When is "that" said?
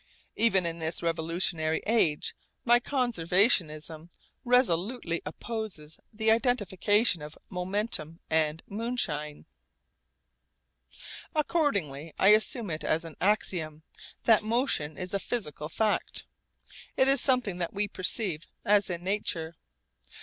14.23-14.41, 17.59-17.71